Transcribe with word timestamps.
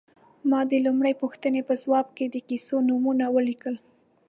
ما 0.49 0.59
د 0.71 0.73
لومړۍ 0.85 1.13
پوښتنې 1.21 1.61
په 1.69 1.73
ځواب 1.83 2.07
کې 2.17 2.25
د 2.29 2.35
کیسو 2.47 2.75
نومونه 2.87 3.25
ولیکل. 3.35 3.75